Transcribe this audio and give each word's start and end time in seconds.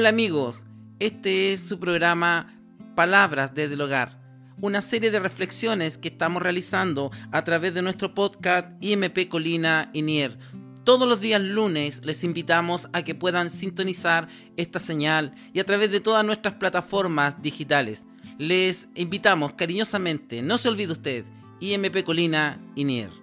Hola 0.00 0.08
amigos, 0.08 0.64
este 0.98 1.52
es 1.52 1.60
su 1.60 1.78
programa 1.78 2.58
Palabras 2.96 3.54
desde 3.54 3.74
el 3.74 3.82
Hogar, 3.82 4.18
una 4.58 4.80
serie 4.80 5.10
de 5.10 5.20
reflexiones 5.20 5.98
que 5.98 6.08
estamos 6.08 6.42
realizando 6.42 7.10
a 7.32 7.44
través 7.44 7.74
de 7.74 7.82
nuestro 7.82 8.14
podcast 8.14 8.72
IMP 8.82 9.28
Colina 9.28 9.90
Inier. 9.92 10.38
Todos 10.84 11.06
los 11.06 11.20
días 11.20 11.42
lunes 11.42 12.00
les 12.02 12.24
invitamos 12.24 12.88
a 12.94 13.02
que 13.02 13.14
puedan 13.14 13.50
sintonizar 13.50 14.26
esta 14.56 14.78
señal 14.78 15.34
y 15.52 15.60
a 15.60 15.64
través 15.64 15.90
de 15.90 16.00
todas 16.00 16.24
nuestras 16.24 16.54
plataformas 16.54 17.42
digitales. 17.42 18.06
Les 18.38 18.88
invitamos 18.94 19.52
cariñosamente, 19.52 20.40
no 20.40 20.56
se 20.56 20.70
olvide 20.70 20.92
usted, 20.92 21.26
IMP 21.60 22.04
Colina 22.04 22.58
Inier. 22.74 23.19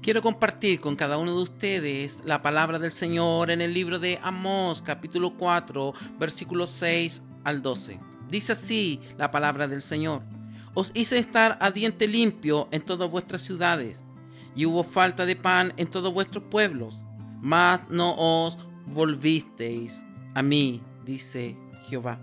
Quiero 0.00 0.22
compartir 0.22 0.80
con 0.80 0.94
cada 0.94 1.18
uno 1.18 1.34
de 1.34 1.42
ustedes 1.42 2.22
la 2.24 2.40
palabra 2.40 2.78
del 2.78 2.92
Señor 2.92 3.50
en 3.50 3.60
el 3.60 3.74
libro 3.74 3.98
de 3.98 4.20
Amós, 4.22 4.80
capítulo 4.80 5.36
4, 5.36 5.92
versículos 6.18 6.70
6 6.70 7.22
al 7.42 7.62
12. 7.62 7.98
Dice 8.30 8.52
así 8.52 9.00
la 9.16 9.32
palabra 9.32 9.66
del 9.66 9.82
Señor. 9.82 10.22
Os 10.74 10.92
hice 10.94 11.18
estar 11.18 11.58
a 11.60 11.72
diente 11.72 12.06
limpio 12.06 12.68
en 12.70 12.82
todas 12.82 13.10
vuestras 13.10 13.42
ciudades, 13.42 14.04
y 14.54 14.66
hubo 14.66 14.84
falta 14.84 15.26
de 15.26 15.34
pan 15.34 15.74
en 15.76 15.88
todos 15.88 16.14
vuestros 16.14 16.44
pueblos, 16.44 17.04
mas 17.40 17.90
no 17.90 18.14
os 18.16 18.56
volvisteis 18.86 20.06
a 20.34 20.42
mí, 20.42 20.80
dice 21.04 21.56
Jehová. 21.88 22.20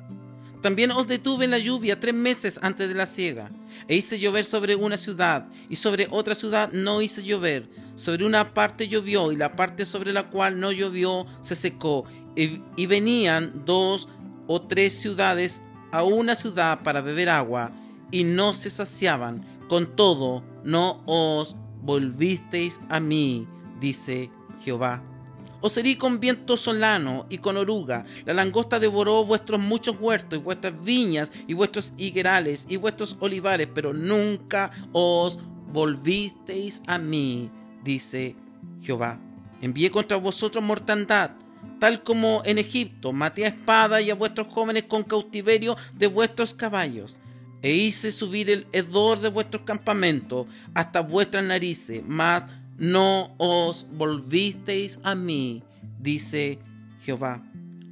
También 0.66 0.90
os 0.90 1.06
detuve 1.06 1.46
en 1.46 1.52
la 1.52 1.60
lluvia 1.60 2.00
tres 2.00 2.16
meses 2.16 2.60
antes 2.60 2.88
de 2.88 2.96
la 2.96 3.06
siega, 3.06 3.52
e 3.88 3.98
hice 3.98 4.18
llover 4.18 4.46
sobre 4.46 4.76
una 4.76 4.98
ciudad, 4.98 5.48
y 5.70 5.76
sobre 5.76 6.08
otra 6.10 6.34
ciudad 6.34 6.72
no 6.72 7.04
hice 7.04 7.24
llover. 7.24 7.70
Sobre 7.94 8.26
una 8.26 8.52
parte 8.56 8.88
llovió, 8.88 9.32
y 9.32 9.36
la 9.36 9.56
parte 9.56 9.86
sobre 9.86 10.12
la 10.12 10.24
cual 10.32 10.60
no 10.60 10.72
llovió 10.72 11.28
se 11.42 11.56
secó. 11.56 12.06
Y, 12.36 12.64
y 12.78 12.88
venían 12.88 13.64
dos 13.64 14.10
o 14.48 14.60
tres 14.64 15.00
ciudades 15.00 15.62
a 15.92 16.02
una 16.02 16.34
ciudad 16.34 16.82
para 16.82 17.02
beber 17.02 17.30
agua, 17.30 17.72
y 18.10 18.24
no 18.24 18.56
se 18.56 18.72
saciaban. 18.72 19.46
Con 19.70 19.96
todo, 19.96 20.44
no 20.64 21.04
os 21.06 21.56
volvisteis 21.84 22.82
a 22.90 23.00
mí, 23.00 23.48
dice 23.80 24.32
Jehová. 24.64 25.15
Os 25.62 25.78
herí 25.78 25.96
con 25.96 26.20
viento 26.20 26.58
solano 26.58 27.26
y 27.30 27.40
con 27.40 27.58
oruga. 27.58 28.06
La 28.26 28.34
langosta 28.34 28.80
devoró 28.80 29.26
vuestros 29.26 29.60
muchos 29.60 29.96
huertos 30.00 30.40
y 30.40 30.42
vuestras 30.42 30.84
viñas 30.84 31.32
y 31.48 31.54
vuestros 31.54 31.94
higuerales 31.98 32.66
y 32.70 32.78
vuestros 32.78 33.18
olivares, 33.20 33.68
pero 33.74 33.94
nunca 33.94 34.72
os 34.92 35.40
volvisteis 35.72 36.84
a 36.88 36.98
mí, 36.98 37.50
dice 37.84 38.36
Jehová. 38.82 39.20
Envié 39.62 39.90
contra 39.90 40.18
vosotros 40.18 40.64
mortandad, 40.64 41.32
tal 41.80 42.04
como 42.04 42.42
en 42.46 42.58
Egipto, 42.58 43.14
maté 43.14 43.46
a 43.46 43.50
espada 43.50 44.02
y 44.02 44.10
a 44.10 44.16
vuestros 44.16 44.48
jóvenes 44.48 44.84
con 44.84 45.04
cautiverio 45.04 45.76
de 45.94 46.08
vuestros 46.08 46.54
caballos. 46.54 47.18
E 47.62 47.72
hice 47.72 48.12
subir 48.12 48.50
el 48.50 48.68
hedor 48.74 49.20
de 49.22 49.30
vuestros 49.30 49.64
campamentos 49.64 50.46
hasta 50.76 51.02
vuestras 51.02 51.44
narices, 51.44 52.04
mas 52.06 52.48
no 52.78 53.34
os 53.38 53.86
volvisteis 53.92 55.00
a 55.04 55.16
mí, 55.16 55.64
dice 56.00 56.60
Jehová. 57.02 57.44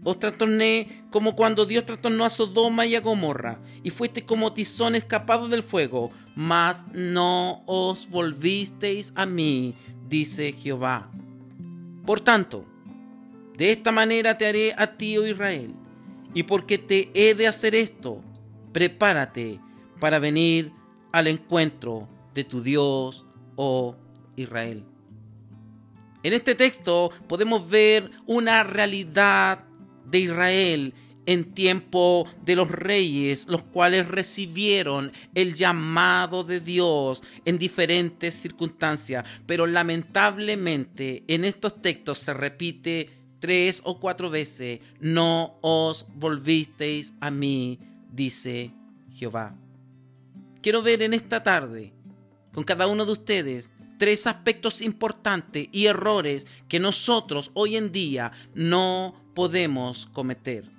Os 0.04 0.20
trastorné 0.20 1.06
como 1.12 1.36
cuando 1.36 1.66
Dios 1.66 1.86
trastornó 1.86 2.26
a 2.26 2.30
Sodoma 2.30 2.86
y 2.86 2.96
a 2.96 3.02
Gomorra, 3.02 3.60
y 3.84 3.90
fuiste 3.90 4.26
como 4.26 4.54
tizón 4.54 4.96
escapado 4.96 5.48
del 5.48 5.64
fuego, 5.64 6.12
mas 6.36 6.86
no 6.94 7.64
os 7.66 8.10
volvisteis 8.10 9.14
a 9.16 9.26
mí, 9.26 9.76
dice 10.10 10.54
Jehová. 10.54 11.10
Por 12.06 12.20
tanto, 12.20 12.66
de 13.58 13.72
esta 13.72 13.92
manera 13.92 14.38
te 14.38 14.46
haré 14.46 14.74
a 14.78 14.88
ti, 14.98 15.18
oh 15.18 15.26
Israel, 15.26 15.74
y 16.34 16.44
porque 16.44 16.78
te 16.78 17.10
he 17.14 17.34
de 17.34 17.48
hacer 17.48 17.76
esto, 17.76 18.22
prepárate 18.74 19.60
para 20.00 20.20
venir 20.20 20.74
al 21.14 21.28
encuentro 21.28 22.10
de 22.34 22.44
tu 22.44 22.62
Dios, 22.62 23.26
oh 23.56 23.96
Israel. 24.36 24.84
En 26.24 26.34
este 26.34 26.56
texto 26.56 27.12
podemos 27.28 27.70
ver 27.70 28.10
una 28.26 28.64
realidad 28.64 29.66
de 30.06 30.20
Israel 30.20 30.94
en 31.26 31.54
tiempo 31.54 32.28
de 32.44 32.56
los 32.56 32.70
reyes, 32.70 33.48
los 33.48 33.64
cuales 33.64 34.08
recibieron 34.08 35.12
el 35.36 35.56
llamado 35.56 36.44
de 36.44 36.60
Dios 36.60 37.24
en 37.46 37.58
diferentes 37.58 38.36
circunstancias. 38.36 39.26
Pero 39.46 39.68
lamentablemente 39.68 41.24
en 41.28 41.46
estos 41.46 41.82
textos 41.82 42.20
se 42.20 42.34
repite 42.34 43.10
tres 43.40 43.82
o 43.84 44.00
cuatro 44.00 44.30
veces, 44.30 44.80
no 45.02 45.58
os 45.62 46.08
volvisteis 46.16 47.14
a 47.20 47.30
mí, 47.30 47.80
dice 48.10 48.72
Jehová. 49.14 49.56
Quiero 50.62 50.82
ver 50.82 51.02
en 51.02 51.14
esta 51.14 51.44
tarde 51.44 51.92
con 52.54 52.64
cada 52.64 52.88
uno 52.88 53.06
de 53.06 53.12
ustedes 53.12 53.74
tres 54.04 54.28
aspectos 54.28 54.82
importantes 54.82 55.70
y 55.72 55.86
errores 55.86 56.46
que 56.68 56.78
nosotros 56.78 57.52
hoy 57.54 57.78
en 57.78 57.94
día 57.94 58.34
no 58.54 59.16
podemos 59.34 60.08
cometer. 60.12 60.70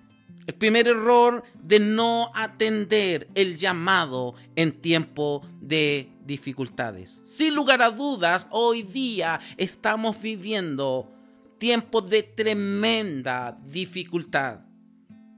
El 0.46 0.52
primer 0.52 0.88
error 0.88 1.42
de 1.58 1.78
no 1.80 2.30
atender 2.34 3.26
el 3.34 3.56
llamado 3.56 4.34
en 4.56 4.72
tiempo 4.72 5.40
de 5.62 6.10
dificultades. 6.26 7.22
Sin 7.24 7.54
lugar 7.54 7.80
a 7.80 7.90
dudas, 7.90 8.46
hoy 8.50 8.82
día 8.82 9.40
estamos 9.56 10.20
viviendo 10.20 11.10
tiempos 11.56 12.06
de 12.10 12.24
tremenda 12.24 13.58
dificultad. 13.64 14.58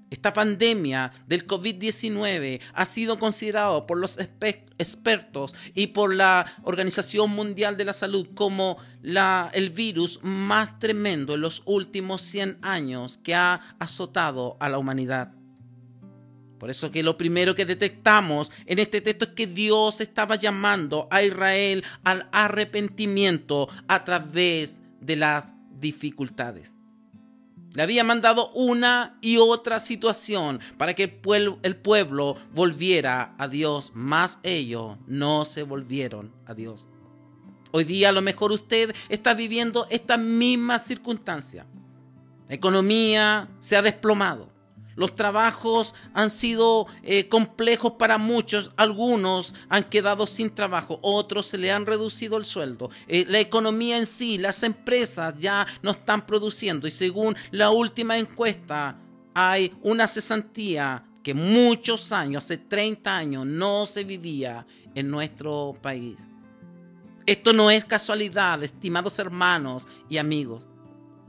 Esta 0.09 0.33
pandemia 0.33 1.11
del 1.27 1.47
COVID-19 1.49 2.61
ha 2.75 2.85
sido 2.85 3.19
considerado 3.19 3.87
por 3.87 3.99
los 3.99 4.19
expertos 4.21 5.55
y 5.75 5.89
por 5.89 6.15
la 6.15 6.47
Organización 6.63 7.31
Mundial 7.31 7.77
de 7.77 7.87
la 7.87 7.93
Salud 7.93 8.29
como 8.35 8.77
el 9.03 9.71
virus 9.71 10.21
más 10.23 10.79
tremendo 10.79 11.35
en 11.35 11.41
los 11.41 11.63
últimos 11.65 12.23
100 12.23 12.59
años 12.63 13.19
que 13.19 13.35
ha 13.35 13.77
azotado 13.81 14.57
a 14.61 14.69
la 14.69 14.79
humanidad. 14.79 15.33
Por 16.61 16.71
eso 16.71 16.93
que 16.93 17.03
lo 17.03 17.19
primero 17.19 17.57
que 17.57 17.67
detectamos 17.67 18.53
en 18.65 18.79
este 18.79 19.01
texto 19.01 19.25
es 19.27 19.31
que 19.33 19.49
Dios 19.49 20.01
estaba 20.01 20.37
llamando 20.37 21.09
a 21.11 21.23
Israel 21.23 21.85
al 22.05 22.29
arrepentimiento 22.31 23.69
a 23.89 24.05
través 24.05 24.81
de 25.01 25.17
las 25.17 25.53
dificultades. 25.79 26.76
Le 27.77 27.83
había 27.83 28.05
mandado 28.05 28.51
una 28.53 29.19
y 29.21 29.37
otra 29.37 29.81
situación 29.81 30.61
para 30.79 30.95
que 30.95 31.03
el 31.03 31.77
pueblo, 31.77 32.37
volviera 32.55 33.35
a 33.37 33.49
Dios, 33.49 33.93
mas 33.93 34.39
ellos 34.45 34.97
no 35.07 35.45
se 35.45 35.63
volvieron 35.63 36.33
a 36.47 36.55
Dios. 36.55 36.89
Hoy 37.73 37.85
día 37.85 38.09
a 38.09 38.13
lo 38.13 38.23
mejor 38.23 38.51
usted 38.51 38.95
está 39.11 39.35
viviendo 39.35 39.87
esta 39.91 40.17
misma 40.17 40.79
circunstancia. 40.79 41.67
La 42.49 42.55
economía 42.55 43.51
se 43.61 43.77
ha 43.77 43.83
desplomado. 43.83 44.49
Los 44.97 45.15
trabajos 45.15 45.95
han 46.15 46.31
sido 46.31 46.87
eh, 47.03 47.29
complejos 47.29 47.93
para 47.93 48.19
muchos, 48.19 48.73
algunos 48.77 49.55
han 49.69 49.85
quedado 49.85 50.27
sin 50.27 50.51
trabajo, 50.51 50.99
otros 51.03 51.47
se 51.47 51.59
le 51.59 51.71
han 51.71 51.87
reducido 51.87 52.39
el 52.39 52.47
sueldo. 52.47 52.91
Eh, 53.07 53.27
la 53.29 53.39
economía 53.39 53.99
en 53.99 54.07
sí, 54.07 54.39
las 54.39 54.63
empresas 54.63 55.39
ya 55.39 55.67
no 55.83 55.91
están 55.93 56.27
produciendo 56.27 56.89
y 56.89 56.91
según 56.91 57.37
la 57.51 57.71
última 57.71 58.19
encuesta 58.19 58.99
hay 59.35 59.77
una 59.83 60.09
cesantía 60.09 61.05
que 61.23 61.35
muchos 61.35 62.13
años, 62.13 62.45
hace 62.45 62.57
30 62.57 63.17
años, 63.17 63.45
no 63.47 63.85
se 63.85 64.05
vivía 64.05 64.67
en 64.95 65.11
nuestro 65.11 65.75
país. 65.83 66.27
Esto 67.27 67.53
no 67.53 67.71
es 67.71 67.85
casualidad, 67.85 68.63
estimados 68.63 69.19
hermanos 69.19 69.89
y 70.09 70.19
amigos. 70.19 70.65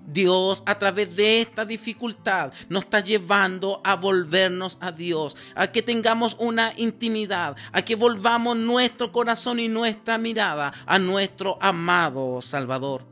Dios 0.07 0.63
a 0.65 0.79
través 0.79 1.15
de 1.17 1.41
esta 1.41 1.65
dificultad 1.65 2.53
nos 2.69 2.85
está 2.85 3.01
llevando 3.01 3.81
a 3.83 3.97
volvernos 3.97 4.77
a 4.79 4.93
Dios, 4.93 5.35
a 5.53 5.67
que 5.67 5.81
tengamos 5.81 6.37
una 6.39 6.71
intimidad, 6.77 7.57
a 7.73 7.81
que 7.81 7.95
volvamos 7.95 8.55
nuestro 8.57 9.11
corazón 9.11 9.59
y 9.59 9.67
nuestra 9.67 10.17
mirada 10.17 10.73
a 10.85 10.97
nuestro 10.97 11.57
amado 11.61 12.41
Salvador. 12.41 13.05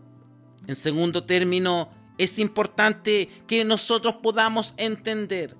En 0.67 0.75
segundo 0.77 1.25
término, 1.25 1.89
es 2.17 2.39
importante 2.39 3.29
que 3.45 3.65
nosotros 3.65 4.15
podamos 4.23 4.73
entender 4.77 5.57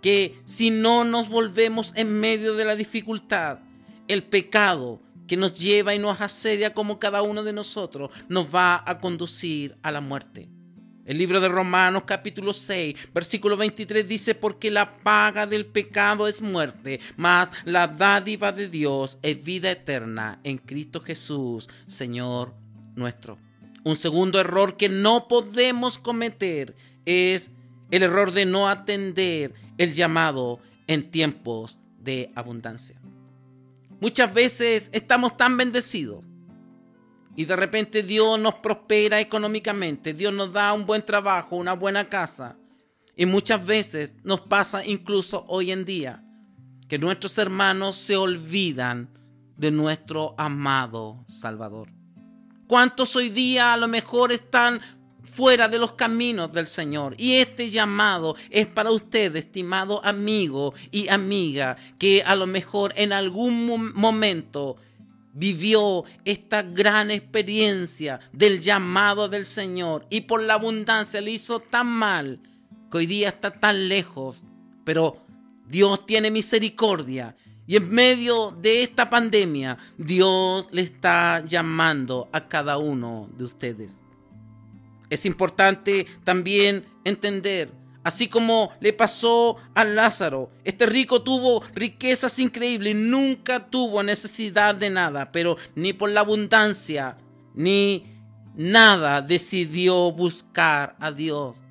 que 0.00 0.40
si 0.46 0.70
no 0.70 1.04
nos 1.04 1.28
volvemos 1.28 1.92
en 1.94 2.18
medio 2.20 2.54
de 2.54 2.64
la 2.64 2.74
dificultad, 2.74 3.58
el 4.08 4.22
pecado 4.22 5.02
que 5.28 5.36
nos 5.36 5.54
lleva 5.60 5.94
y 5.94 5.98
nos 5.98 6.20
asedia 6.22 6.72
como 6.72 6.98
cada 6.98 7.20
uno 7.20 7.44
de 7.44 7.52
nosotros 7.52 8.10
nos 8.28 8.52
va 8.52 8.82
a 8.84 8.98
conducir 8.98 9.76
a 9.82 9.92
la 9.92 10.00
muerte. 10.00 10.48
El 11.10 11.18
libro 11.18 11.40
de 11.40 11.48
Romanos 11.48 12.04
capítulo 12.06 12.54
6, 12.54 12.94
versículo 13.12 13.56
23 13.56 14.08
dice, 14.08 14.36
porque 14.36 14.70
la 14.70 14.88
paga 14.88 15.44
del 15.44 15.66
pecado 15.66 16.28
es 16.28 16.40
muerte, 16.40 17.00
mas 17.16 17.50
la 17.64 17.88
dádiva 17.88 18.52
de 18.52 18.68
Dios 18.68 19.18
es 19.22 19.42
vida 19.42 19.72
eterna 19.72 20.38
en 20.44 20.58
Cristo 20.58 21.00
Jesús, 21.00 21.68
Señor 21.88 22.54
nuestro. 22.94 23.38
Un 23.82 23.96
segundo 23.96 24.38
error 24.38 24.76
que 24.76 24.88
no 24.88 25.26
podemos 25.26 25.98
cometer 25.98 26.76
es 27.04 27.50
el 27.90 28.04
error 28.04 28.30
de 28.30 28.46
no 28.46 28.68
atender 28.68 29.52
el 29.78 29.94
llamado 29.94 30.60
en 30.86 31.10
tiempos 31.10 31.80
de 31.98 32.30
abundancia. 32.36 33.00
Muchas 34.00 34.32
veces 34.32 34.90
estamos 34.92 35.36
tan 35.36 35.56
bendecidos 35.56 36.29
y 37.36 37.44
de 37.44 37.56
repente 37.56 38.02
Dios 38.02 38.38
nos 38.38 38.56
prospera 38.56 39.20
económicamente, 39.20 40.12
Dios 40.12 40.32
nos 40.32 40.52
da 40.52 40.72
un 40.72 40.84
buen 40.84 41.04
trabajo, 41.04 41.56
una 41.56 41.74
buena 41.74 42.04
casa. 42.08 42.56
Y 43.16 43.26
muchas 43.26 43.64
veces 43.64 44.14
nos 44.24 44.40
pasa 44.40 44.84
incluso 44.84 45.44
hoy 45.48 45.72
en 45.72 45.84
día 45.84 46.24
que 46.88 46.98
nuestros 46.98 47.36
hermanos 47.38 47.96
se 47.96 48.16
olvidan 48.16 49.10
de 49.56 49.70
nuestro 49.70 50.34
amado 50.38 51.24
Salvador. 51.28 51.88
¿Cuántos 52.66 53.14
hoy 53.16 53.28
día 53.28 53.74
a 53.74 53.76
lo 53.76 53.88
mejor 53.88 54.32
están 54.32 54.80
fuera 55.30 55.68
de 55.68 55.78
los 55.78 55.92
caminos 55.92 56.52
del 56.52 56.66
Señor. 56.66 57.14
Y 57.16 57.36
este 57.36 57.70
llamado 57.70 58.36
es 58.50 58.66
para 58.66 58.90
usted, 58.90 59.34
estimado 59.36 60.04
amigo 60.04 60.74
y 60.90 61.08
amiga, 61.08 61.76
que 61.98 62.22
a 62.22 62.34
lo 62.34 62.46
mejor 62.46 62.92
en 62.96 63.12
algún 63.12 63.92
momento 63.94 64.76
vivió 65.32 66.04
esta 66.24 66.62
gran 66.62 67.10
experiencia 67.10 68.20
del 68.32 68.60
llamado 68.60 69.28
del 69.28 69.46
Señor 69.46 70.06
y 70.10 70.22
por 70.22 70.42
la 70.42 70.54
abundancia 70.54 71.20
le 71.20 71.32
hizo 71.32 71.60
tan 71.60 71.86
mal 71.86 72.40
que 72.90 72.98
hoy 72.98 73.06
día 73.06 73.28
está 73.28 73.50
tan 73.50 73.88
lejos. 73.88 74.42
Pero 74.84 75.24
Dios 75.66 76.04
tiene 76.06 76.30
misericordia 76.30 77.36
y 77.66 77.76
en 77.76 77.88
medio 77.88 78.50
de 78.60 78.82
esta 78.82 79.08
pandemia 79.08 79.78
Dios 79.96 80.68
le 80.72 80.82
está 80.82 81.44
llamando 81.46 82.28
a 82.32 82.48
cada 82.48 82.78
uno 82.78 83.30
de 83.36 83.44
ustedes. 83.44 84.00
Es 85.08 85.26
importante 85.26 86.06
también 86.24 86.84
entender, 87.04 87.70
así 88.02 88.28
como 88.28 88.70
le 88.80 88.92
pasó 88.92 89.56
a 89.74 89.84
Lázaro, 89.84 90.50
este 90.64 90.86
rico 90.86 91.22
tuvo 91.22 91.62
riquezas 91.74 92.38
increíbles, 92.38 92.96
nunca 92.96 93.70
tuvo 93.70 94.02
necesidad 94.02 94.74
de 94.74 94.90
nada, 94.90 95.32
pero 95.32 95.56
ni 95.74 95.92
por 95.92 96.10
la 96.10 96.20
abundancia, 96.20 97.16
ni 97.54 98.06
nada 98.54 99.22
decidió 99.22 100.12
buscar 100.12 100.96
a 101.00 101.12
Dios. 101.12 101.62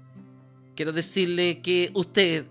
Quiero 0.75 0.91
decirle 0.91 1.61
que 1.61 1.91
usted, 1.93 2.45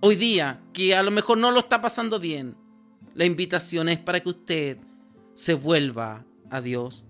hoy 0.00 0.16
día, 0.16 0.60
que 0.72 0.94
a 0.94 1.02
lo 1.02 1.10
mejor 1.10 1.38
no 1.38 1.50
lo 1.50 1.60
está 1.60 1.80
pasando 1.80 2.18
bien, 2.18 2.56
la 3.14 3.24
invitación 3.24 3.88
es 3.88 3.98
para 3.98 4.20
que 4.20 4.28
usted 4.28 4.78
se 5.34 5.54
vuelva 5.54 6.24
a 6.50 6.60
Dios. 6.60 7.04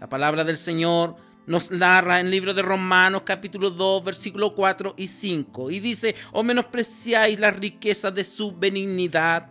La 0.00 0.08
palabra 0.08 0.44
del 0.44 0.56
Señor 0.56 1.16
nos 1.46 1.70
narra 1.70 2.20
en 2.20 2.26
el 2.26 2.32
libro 2.32 2.54
de 2.54 2.62
Romanos 2.62 3.22
capítulo 3.24 3.70
2 3.70 4.04
versículo 4.04 4.54
4 4.54 4.94
y 4.96 5.06
5 5.06 5.70
y 5.70 5.80
dice, 5.80 6.14
o 6.32 6.42
menospreciáis 6.42 7.38
la 7.38 7.50
riqueza 7.50 8.10
de 8.10 8.24
su 8.24 8.52
benignidad, 8.52 9.50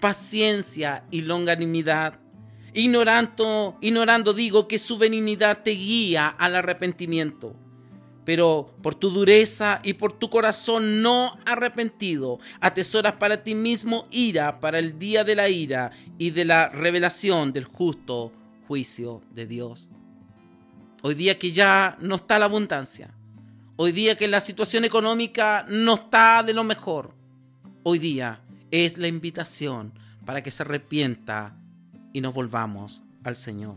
paciencia 0.00 1.04
y 1.10 1.22
longanimidad, 1.22 2.18
ignorando, 2.72 3.76
ignorando 3.80 4.32
digo 4.32 4.66
que 4.68 4.78
su 4.78 4.98
benignidad 4.98 5.62
te 5.62 5.72
guía 5.72 6.28
al 6.28 6.56
arrepentimiento. 6.56 7.56
Pero 8.24 8.74
por 8.82 8.94
tu 8.94 9.10
dureza 9.10 9.80
y 9.82 9.92
por 9.92 10.18
tu 10.18 10.30
corazón 10.30 11.02
no 11.02 11.38
arrepentido, 11.44 12.38
atesoras 12.58 13.16
para 13.16 13.42
ti 13.42 13.54
mismo 13.54 14.08
ira 14.10 14.60
para 14.60 14.78
el 14.78 14.98
día 14.98 15.24
de 15.24 15.34
la 15.34 15.50
ira 15.50 15.90
y 16.16 16.30
de 16.30 16.46
la 16.46 16.70
revelación 16.70 17.52
del 17.52 17.64
justo 17.64 18.32
juicio 18.66 19.20
de 19.30 19.44
Dios. 19.44 19.90
Hoy 21.06 21.14
día 21.14 21.38
que 21.38 21.52
ya 21.52 21.98
no 22.00 22.14
está 22.14 22.38
la 22.38 22.46
abundancia. 22.46 23.10
Hoy 23.76 23.92
día 23.92 24.16
que 24.16 24.26
la 24.26 24.40
situación 24.40 24.86
económica 24.86 25.66
no 25.68 25.96
está 25.96 26.42
de 26.42 26.54
lo 26.54 26.64
mejor. 26.64 27.14
Hoy 27.82 27.98
día 27.98 28.40
es 28.70 28.96
la 28.96 29.06
invitación 29.06 29.92
para 30.24 30.42
que 30.42 30.50
se 30.50 30.62
arrepienta 30.62 31.58
y 32.14 32.22
nos 32.22 32.32
volvamos 32.32 33.02
al 33.22 33.36
Señor. 33.36 33.76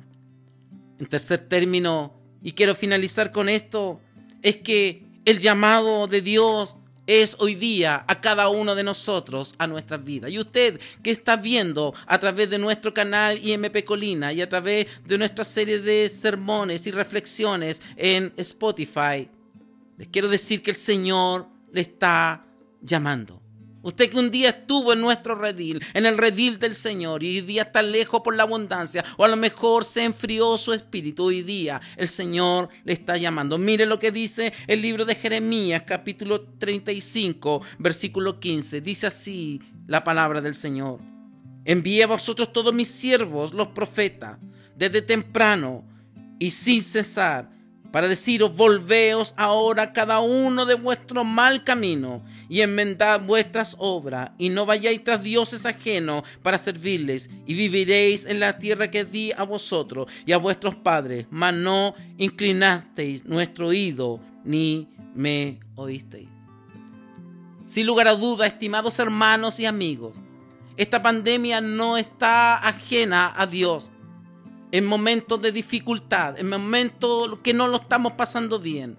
En 0.99 1.05
tercer 1.07 1.49
término, 1.49 2.13
y 2.41 2.53
quiero 2.53 2.75
finalizar 2.75 3.33
con 3.33 3.49
esto, 3.49 3.99
es 4.41 4.55
que 4.55 5.03
el 5.25 5.39
llamado 5.39 6.07
de 6.07 6.21
Dios 6.21 6.77
es 7.07 7.37
hoy 7.39 7.55
día 7.55 8.03
a 8.07 8.21
cada 8.21 8.49
uno 8.49 8.75
de 8.75 8.83
nosotros, 8.83 9.55
a 9.57 9.65
nuestras 9.65 10.03
vidas. 10.03 10.29
Y 10.29 10.39
usted 10.39 10.79
que 11.01 11.09
está 11.09 11.37
viendo 11.37 11.93
a 12.05 12.19
través 12.19 12.49
de 12.49 12.59
nuestro 12.59 12.93
canal 12.93 13.43
IMP 13.43 13.83
Colina 13.83 14.33
y 14.33 14.41
a 14.41 14.49
través 14.49 14.87
de 15.05 15.17
nuestra 15.17 15.45
serie 15.45 15.79
de 15.79 16.09
sermones 16.09 16.85
y 16.85 16.91
reflexiones 16.91 17.81
en 17.95 18.33
Spotify, 18.37 19.29
les 19.97 20.07
quiero 20.09 20.27
decir 20.27 20.61
que 20.61 20.71
el 20.71 20.77
Señor 20.77 21.47
le 21.71 21.81
está 21.81 22.45
llamando. 22.81 23.46
Usted 23.83 24.09
que 24.09 24.17
un 24.17 24.31
día 24.31 24.49
estuvo 24.49 24.91
en 24.91 25.01
nuestro 25.01 25.35
redil, 25.35 25.83
en 25.93 26.05
el 26.05 26.17
redil 26.17 26.59
del 26.59 26.73
Señor, 26.73 27.23
y 27.23 27.37
hoy 27.37 27.41
día 27.41 27.63
está 27.63 27.81
lejos 27.81 28.21
por 28.21 28.35
la 28.35 28.43
abundancia, 28.43 29.05
o 29.17 29.23
a 29.23 29.27
lo 29.27 29.37
mejor 29.37 29.85
se 29.85 30.03
enfrió 30.03 30.57
su 30.57 30.73
espíritu, 30.73 31.25
hoy 31.25 31.43
día 31.43 31.79
el 31.95 32.07
Señor 32.07 32.69
le 32.83 32.93
está 32.93 33.17
llamando. 33.17 33.57
Mire 33.57 33.85
lo 33.85 33.99
que 33.99 34.11
dice 34.11 34.51
el 34.65 34.81
libro 34.81 35.05
de 35.05 35.15
Jeremías, 35.15 35.83
capítulo 35.85 36.41
35, 36.41 37.61
versículo 37.77 38.39
15. 38.39 38.81
Dice 38.81 39.07
así 39.07 39.61
la 39.85 40.03
palabra 40.03 40.41
del 40.41 40.55
Señor. 40.55 40.99
Envíe 41.63 42.01
a 42.01 42.07
vosotros 42.07 42.51
todos 42.51 42.73
mis 42.73 42.87
siervos, 42.87 43.53
los 43.53 43.67
profetas, 43.67 44.37
desde 44.75 45.01
temprano 45.01 45.85
y 46.39 46.49
sin 46.49 46.81
cesar 46.81 47.57
para 47.91 48.09
deciros, 48.09 48.55
volveos 48.55 49.33
ahora 49.37 49.93
cada 49.93 50.19
uno 50.19 50.65
de 50.65 50.75
vuestro 50.75 51.23
mal 51.23 51.63
camino 51.63 52.21
y 52.49 52.61
enmendad 52.61 53.21
vuestras 53.21 53.75
obras 53.79 54.31
y 54.37 54.49
no 54.49 54.65
vayáis 54.65 55.03
tras 55.03 55.23
dioses 55.23 55.65
ajenos 55.65 56.23
para 56.41 56.57
servirles 56.57 57.29
y 57.45 57.53
viviréis 57.53 58.25
en 58.25 58.39
la 58.39 58.59
tierra 58.59 58.89
que 58.89 59.05
di 59.05 59.31
a 59.31 59.43
vosotros 59.43 60.07
y 60.25 60.31
a 60.31 60.37
vuestros 60.37 60.75
padres, 60.75 61.25
mas 61.29 61.53
no 61.53 61.93
inclinasteis 62.17 63.25
nuestro 63.25 63.67
oído 63.67 64.19
ni 64.43 64.87
me 65.13 65.59
oísteis. 65.75 66.29
Sin 67.65 67.85
lugar 67.85 68.07
a 68.07 68.15
duda, 68.15 68.47
estimados 68.47 68.97
hermanos 68.99 69.59
y 69.59 69.65
amigos, 69.65 70.15
esta 70.77 71.01
pandemia 71.01 71.59
no 71.59 71.97
está 71.97 72.57
ajena 72.57 73.33
a 73.35 73.45
Dios 73.45 73.91
en 74.71 74.85
momentos 74.85 75.41
de 75.41 75.51
dificultad, 75.51 76.37
en 76.39 76.49
momentos 76.49 77.39
que 77.41 77.53
no 77.53 77.67
lo 77.67 77.77
estamos 77.77 78.13
pasando 78.13 78.59
bien, 78.59 78.97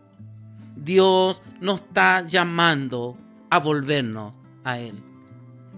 Dios 0.76 1.42
nos 1.60 1.80
está 1.80 2.26
llamando 2.26 3.16
a 3.50 3.58
volvernos 3.58 4.34
a 4.64 4.78
Él. 4.78 5.02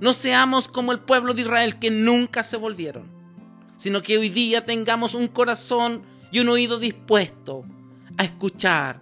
No 0.01 0.13
seamos 0.15 0.67
como 0.67 0.93
el 0.93 1.01
pueblo 1.01 1.35
de 1.35 1.43
Israel 1.43 1.79
que 1.79 1.91
nunca 1.91 2.43
se 2.43 2.57
volvieron, 2.57 3.11
sino 3.77 4.03
que 4.03 4.19
hoy 4.19 4.29
día 4.29 4.65
tengamos 4.65 5.15
un 5.15 5.29
corazón 5.29 6.03
y 6.33 6.41
un 6.41 6.49
oído 6.49 6.79
dispuesto 6.79 7.65
a 8.17 8.25
escuchar 8.25 9.01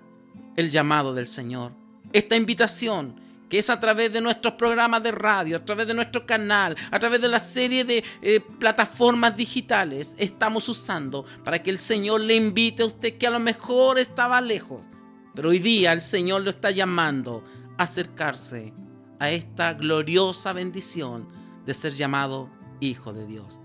el 0.57 0.71
llamado 0.71 1.15
del 1.15 1.29
Señor. 1.29 1.73
Esta 2.13 2.37
invitación 2.37 3.29
que 3.49 3.59
es 3.59 3.71
a 3.71 3.81
través 3.81 4.13
de 4.13 4.21
nuestros 4.21 4.55
programas 4.55 5.03
de 5.03 5.11
radio, 5.11 5.57
a 5.57 5.65
través 5.65 5.87
de 5.87 5.95
nuestro 5.95 6.27
canal, 6.27 6.77
a 6.91 6.99
través 6.99 7.21
de 7.21 7.29
la 7.29 7.41
serie 7.41 7.85
de 7.85 8.05
eh, 8.23 8.41
plataformas 8.59 9.37
digitales, 9.37 10.15
estamos 10.19 10.69
usando 10.69 11.25
para 11.45 11.63
que 11.63 11.71
el 11.71 11.79
Señor 11.79 12.21
le 12.21 12.37
invite 12.37 12.83
a 12.83 12.87
usted 12.87 13.17
que 13.17 13.27
a 13.27 13.31
lo 13.31 13.41
mejor 13.41 13.99
estaba 13.99 14.41
lejos, 14.41 14.87
pero 15.35 15.51
hoy 15.51 15.59
día 15.59 15.93
el 15.93 16.03
Señor 16.03 16.43
lo 16.43 16.51
está 16.51 16.71
llamando 16.71 17.43
acercarse 17.79 18.75
a 19.19 19.31
esta 19.31 19.73
gloriosa 19.75 20.53
bendición 20.53 21.29
de 21.65 21.75
ser 21.75 21.95
llamado 21.95 22.51
Hijo 22.81 23.13
de 23.13 23.27
Dios. 23.27 23.59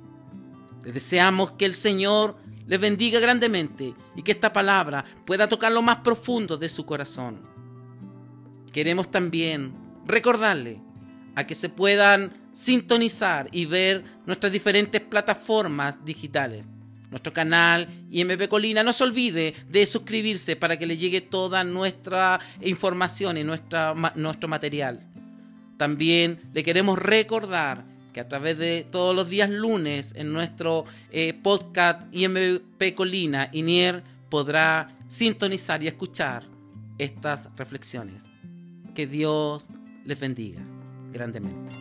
Deseamos 0.83 1.51
que 1.51 1.65
el 1.65 1.73
Señor 1.73 2.37
le 2.65 2.77
bendiga 2.77 3.19
grandemente 3.19 3.93
y 4.15 4.21
que 4.21 4.31
esta 4.31 4.53
palabra 4.53 5.03
pueda 5.25 5.49
tocar 5.49 5.71
lo 5.71 5.81
más 5.81 5.97
profundo 5.97 6.57
de 6.57 6.69
su 6.69 6.85
corazón 6.85 7.53
queremos 8.73 9.09
también 9.09 9.73
recordarle 10.05 10.81
a 11.35 11.45
que 11.47 11.55
se 11.55 11.69
puedan 11.69 12.33
sintonizar 12.51 13.47
y 13.51 13.65
ver 13.65 14.03
nuestras 14.25 14.51
diferentes 14.51 14.99
plataformas 14.99 16.03
digitales. 16.03 16.65
Nuestro 17.13 17.31
canal 17.31 17.87
IMP 18.09 18.47
Colina. 18.47 18.81
No 18.81 18.91
se 18.91 19.03
olvide 19.03 19.53
de 19.69 19.85
suscribirse 19.85 20.55
para 20.55 20.79
que 20.79 20.87
le 20.87 20.97
llegue 20.97 21.21
toda 21.21 21.63
nuestra 21.63 22.39
información 22.59 23.37
y 23.37 23.43
nuestra, 23.43 23.93
nuestro 24.15 24.49
material. 24.49 25.07
También 25.77 26.41
le 26.53 26.63
queremos 26.63 26.97
recordar 26.97 27.85
que 28.13 28.19
a 28.19 28.27
través 28.27 28.57
de 28.57 28.87
todos 28.89 29.15
los 29.15 29.29
días 29.29 29.51
lunes 29.51 30.15
en 30.15 30.33
nuestro 30.33 30.85
eh, 31.11 31.35
podcast 31.35 32.01
IMP 32.11 32.95
Colina, 32.95 33.47
INIER 33.51 34.01
podrá 34.31 34.97
sintonizar 35.07 35.83
y 35.83 35.87
escuchar 35.87 36.47
estas 36.97 37.47
reflexiones. 37.55 38.23
Que 38.95 39.05
Dios 39.05 39.69
les 40.03 40.19
bendiga 40.19 40.63
grandemente. 41.11 41.75